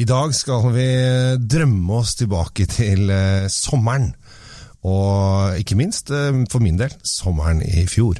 [0.00, 0.84] I dag skal vi
[1.44, 4.14] drømme oss tilbake til eh, sommeren.
[4.88, 8.16] Og ikke minst, eh, for min del, sommeren i fjor.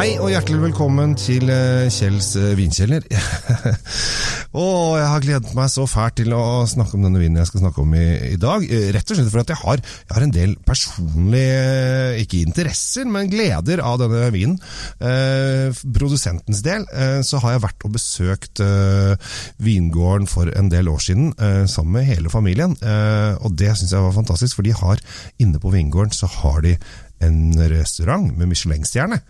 [0.00, 3.04] Hei og hjertelig velkommen til eh, Kjells vinkjeller.
[4.50, 7.62] og jeg har gledet meg så fælt til å snakke om denne vinen jeg skal
[7.62, 8.64] snakke om i, i dag.
[8.66, 13.30] Eh, Rett og slett fordi jeg har, jeg har en del personlige, ikke interesser, men
[13.30, 14.56] gleder av denne vinen.
[14.98, 19.14] Eh, produsentens del eh, så har jeg vært og besøkt eh,
[19.62, 22.74] vingården for en del år siden eh, sammen med hele familien.
[22.82, 24.98] Eh, og det syns jeg var fantastisk, for de har
[25.38, 26.74] inne på vingården så har de
[27.20, 29.20] en restaurant med Michelin-stjerne,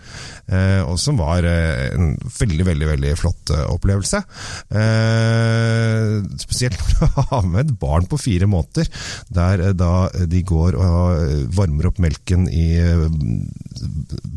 [0.47, 4.23] eh, og som var eh, en veldig, veldig veldig flott eh, opplevelse.
[6.41, 8.91] Spesielt når du har med et barn på fire måneder,
[9.33, 12.79] der da de går og varmer opp melken i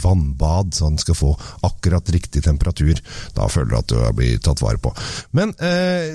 [0.03, 1.33] vannbad, så han skal få
[1.67, 2.99] akkurat riktig temperatur.
[3.37, 4.93] Da føler du at du blir tatt vare på.
[5.37, 5.53] Men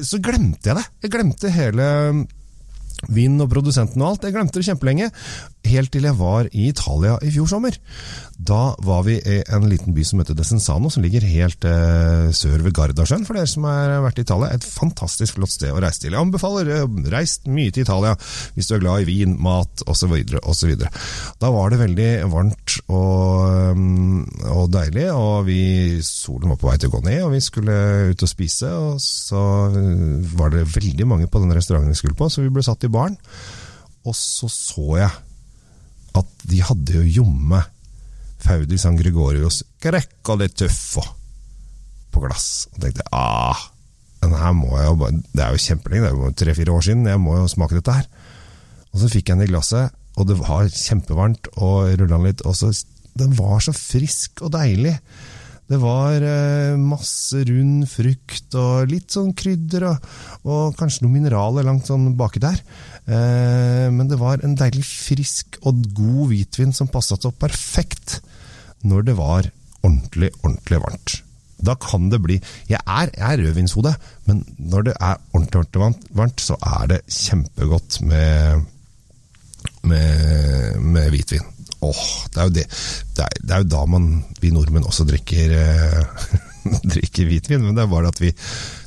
[0.04, 0.86] så glemte jeg det.
[1.04, 1.88] Jeg glemte hele
[3.06, 4.26] Vinen og produsenten og alt.
[4.26, 5.10] Jeg glemte det kjempelenge.
[5.68, 7.76] Helt til jeg var i Italia i fjor sommer.
[8.38, 12.62] Da var vi i en liten by som heter Desenzano, som ligger helt eh, sør
[12.64, 14.50] ved Gardasjøen, for dere som har vært i Italia.
[14.54, 16.14] Et fantastisk flott sted å reise til.
[16.14, 18.14] Jeg anbefaler eh, reist mye til Italia
[18.56, 20.14] hvis du er glad i vin, mat osv.
[20.42, 20.74] osv.
[21.38, 25.60] Da var det veldig varmt og, um, og deilig, og vi,
[26.04, 27.74] solen var på vei til å gå ned, og vi skulle
[28.14, 28.70] ut og spise.
[28.72, 29.42] Og så
[30.38, 32.92] var det veldig mange på den restauranten vi skulle på, så vi ble satt i
[32.92, 33.18] baren.
[34.08, 35.10] Og så så jeg
[36.18, 37.60] at de hadde jo jomme
[38.40, 41.04] Faudi San Gregorios Greco de Tuffo
[42.14, 42.68] på glass.
[42.72, 43.68] Og tenkte ah,
[44.22, 46.88] den her må jeg jo bare Det er jo kjempelenge, det er jo tre-fire år
[46.88, 48.08] siden, jeg må jo smake dette her.
[48.94, 52.46] Og så fikk jeg den i glasset, og det var kjempevarmt, og rulla den litt,
[52.46, 52.72] og så
[53.18, 54.92] Den var så frisk og deilig.
[55.68, 60.06] Det var eh, masse rund frukt og litt sånn krydder og,
[60.46, 62.62] og kanskje noen mineraler langt sånn baki der.
[63.10, 68.20] Eh, men det var en deilig frisk og god hvitvin som passa så perfekt
[68.86, 69.50] når det var
[69.82, 71.18] ordentlig, ordentlig varmt.
[71.58, 72.38] Da kan det bli
[72.70, 73.94] Jeg er, jeg er rødvinshode,
[74.30, 78.68] men når det er ordentlig, ordentlig varmt, så er det kjempegodt med
[81.28, 81.54] hvitvin.
[81.80, 82.02] Åh,
[82.34, 82.66] det er jo det.
[83.14, 84.10] Det er, det er jo da man,
[84.42, 86.28] vi nordmenn også drikker, eh,
[86.94, 88.32] drikker hvitvin, men det er bare at vi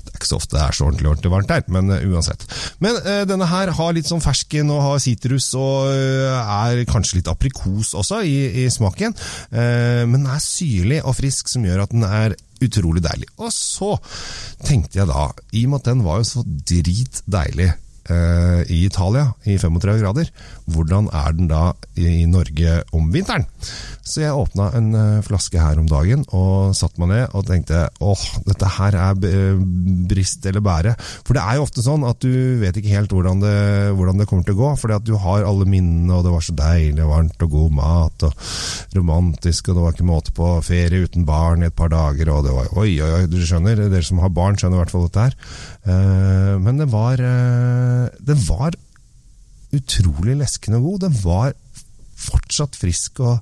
[0.01, 2.41] det er ikke så ofte det er så ordentlig ordentlig varmt her, men uh, uansett.
[2.83, 7.21] Men uh, denne her har litt sånn fersken og har sitrus og uh, er kanskje
[7.21, 9.15] litt aprikos også i, i smaken.
[9.55, 13.29] Men den er syrlig og frisk, som gjør at den er utrolig deilig.
[13.39, 13.93] Og så
[14.67, 17.71] tenkte jeg da, i og med at den var jo så dritdeilig
[18.09, 20.31] eh, i Italia i 35 grader,
[20.71, 23.45] hvordan er den da i Norge om vinteren?
[24.01, 27.83] Så jeg åpna en eh, flaske her om dagen og satte meg ned og tenkte
[28.01, 29.19] åh, dette her er
[30.09, 30.95] brist eller bære.
[31.27, 33.55] For det er jo ofte sånn at du vet ikke helt hvordan det,
[33.97, 36.45] hvordan det kommer til å gå, fordi at du har alle minnene, og det var
[36.45, 38.49] så deilig og varmt og god mat og
[38.97, 42.45] romantisk, og det var ikke måte på ferie uten barn i et par dager, og
[42.47, 45.07] det var oi, oi, oi, du skjønner, dere som har barn skjønner i hvert fall
[45.07, 45.37] dette her.
[45.85, 47.21] Eh, Men det var,
[48.01, 48.77] eh, det var
[49.71, 51.05] utrolig leskende god.
[51.07, 51.53] Den var
[52.21, 53.37] fortsatt frisk og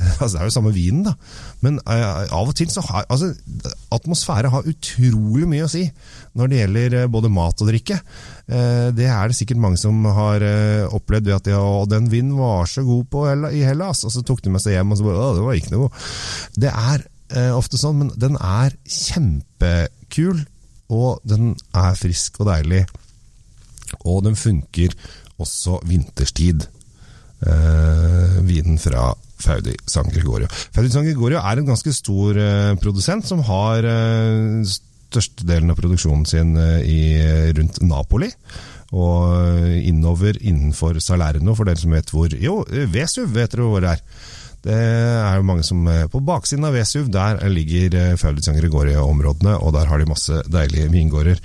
[0.16, 1.12] Altså, det er jo samme vinen, da.
[1.60, 3.34] Men eh, av og til så har altså,
[3.92, 5.82] Atmosfære har utrolig mye å si
[6.40, 7.98] når det gjelder eh, både mat og drikke.
[8.50, 10.42] Det er det sikkert mange som har
[10.88, 14.24] opplevd ved at de, «Å, den vinen var så god på i Hellas, og så
[14.26, 15.92] tok de med seg hjem og så bare det var ikke noe.
[16.64, 17.04] Det er
[17.54, 20.42] ofte sånn, men den er kjempekul,
[20.90, 22.82] og den er frisk og deilig.
[24.04, 24.94] Og den funker
[25.40, 26.66] også vinterstid.
[27.40, 30.48] Eh, vinen fra Faudi San Gregorio.
[30.74, 36.26] Faudi San Gregorio er en ganske stor eh, produsent som har eh, størstedelen av produksjonen
[36.28, 37.00] sin eh, i,
[37.56, 38.28] rundt Napoli.
[38.90, 43.70] Og eh, innover innenfor Salerno, for dere som vet hvor Jo, eh, Vesuv vet dere
[43.70, 44.04] hvor det er.
[44.60, 48.58] Det er jo mange som eh, På baksiden av Vesuv der ligger eh, Faudi San
[48.60, 51.40] Gregorio-områdene, og der har de masse deilige vingårder.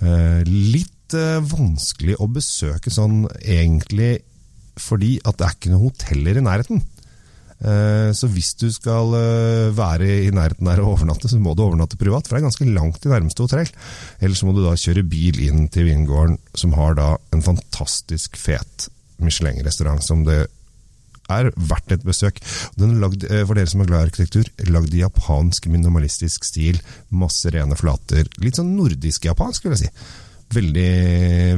[0.00, 0.40] Eh,
[1.04, 4.22] Litt eh, vanskelig å besøke sånn egentlig
[4.80, 6.80] fordi at det er ikke noen hoteller i nærheten.
[7.60, 11.60] Eh, Så hvis du skal eh, være i nærheten der og overnatte, så må du
[11.66, 13.68] overnatte privat, for det er ganske langt til nærmeste hotell.
[14.24, 18.40] Eller så må du da kjøre bil inn til vingården, som har da en fantastisk
[18.40, 18.88] fet
[19.20, 20.46] Michelin-restaurant som det
[21.28, 22.40] er verdt et besøk.
[22.80, 26.80] Den er lagd, for dere som er glad i arkitektur, lagd i japansk minimalistisk stil.
[27.12, 28.24] Masse rene flater.
[28.40, 29.92] Litt sånn nordisk japansk, vil jeg si.
[30.52, 30.90] Veldig,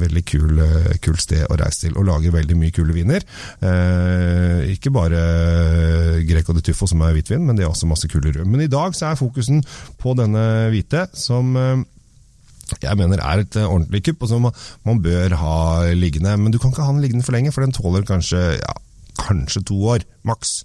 [0.00, 0.60] veldig kul,
[1.04, 3.24] kul sted å reise til, og lager veldig mye kule viner.
[3.60, 5.20] Eh, ikke bare
[6.28, 8.46] Greco de Tuffo, som er hvitvin, men det er også masse kule rød.
[8.48, 9.60] Men i dag så er fokusen
[10.00, 11.84] på denne hvite, som eh,
[12.82, 15.58] jeg mener er et ordentlig kupp, og som man bør ha
[15.94, 16.34] liggende.
[16.40, 18.74] Men du kan ikke ha den liggende for lenge, for den tåler kanskje, ja,
[19.20, 20.58] kanskje to år, maks.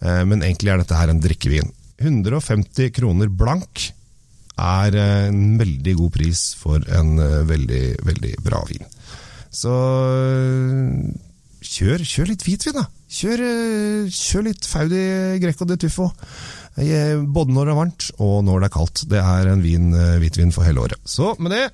[0.00, 1.72] Eh, men egentlig er dette her en drikkevin.
[1.98, 3.88] 150 kroner blank
[4.58, 8.84] er en veldig god pris for en eh, veldig, veldig bra vin.
[9.54, 11.08] Så eh,
[11.64, 12.86] kjør, kjør litt hvitvin, da.
[13.18, 15.02] Kjør, eh, kjør litt Faudi
[15.42, 16.12] Greco de Tuffo.
[16.78, 19.00] Både når det er varmt og når det er kaldt.
[19.10, 19.88] Det er en vin,
[20.22, 21.00] hvitvin for hele året.
[21.02, 21.64] Så med det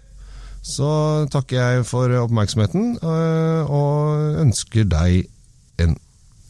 [0.64, 5.26] så takker jeg for oppmerksomheten, og ønsker deg
[5.84, 5.92] en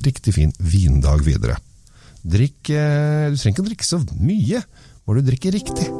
[0.06, 1.58] riktig fin vindag videre.
[2.22, 4.62] Drikk Du trenger ikke å drikke så mye,
[5.02, 5.90] bare du drikker riktig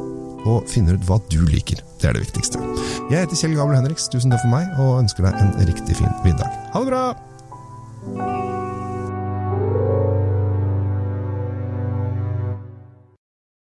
[0.45, 1.81] og finner ut hva du liker.
[2.01, 2.61] Det er det viktigste.
[3.11, 6.13] Jeg heter Kjell Gabel Henriks, tusen takk for meg, og ønsker deg en riktig fin
[6.25, 6.53] middag.
[6.73, 8.64] Ha det bra!